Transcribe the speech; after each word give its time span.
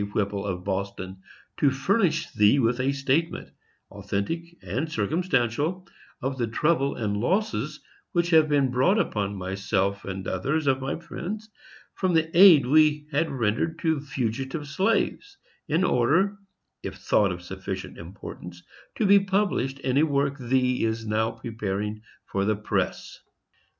Whipple, 0.15 0.47
of 0.47 0.63
Boston, 0.63 1.17
to 1.57 1.69
furnish 1.69 2.31
thee 2.31 2.57
with 2.57 2.79
a 2.79 2.91
statement, 2.91 3.51
authentic 3.91 4.57
and 4.63 4.91
circumstantial, 4.91 5.87
of 6.23 6.39
the 6.39 6.47
trouble 6.47 6.95
and 6.95 7.15
losses 7.17 7.79
which 8.11 8.31
have 8.31 8.49
been 8.49 8.71
brought 8.71 8.97
upon 8.97 9.35
myself 9.35 10.03
and 10.03 10.27
others 10.27 10.65
of 10.65 10.81
my 10.81 10.97
friends 10.97 11.49
from 11.93 12.15
the 12.15 12.35
aid 12.35 12.65
we 12.65 13.09
had 13.11 13.29
rendered 13.29 13.77
to 13.77 13.99
fugitive 13.99 14.67
slaves, 14.67 15.37
in 15.67 15.83
order, 15.83 16.35
if 16.81 16.95
thought 16.95 17.31
of 17.31 17.43
sufficient 17.43 17.99
importance, 17.99 18.63
to 18.95 19.05
be 19.05 19.19
published 19.19 19.77
in 19.81 19.99
a 19.99 20.03
work 20.03 20.35
thee 20.39 20.83
is 20.83 21.05
now 21.05 21.29
preparing 21.29 22.01
for 22.25 22.43
the 22.43 22.55
press. 22.55 23.19